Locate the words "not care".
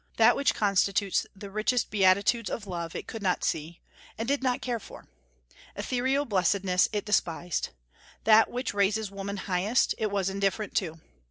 4.41-4.79